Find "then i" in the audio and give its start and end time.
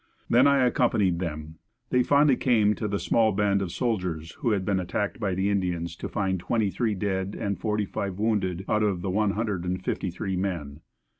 0.31-0.65